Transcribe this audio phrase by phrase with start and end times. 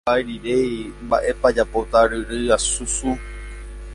[0.03, 0.75] che ndaikuaairei
[1.05, 3.11] mba'épa ajapóta aryrýi asusũ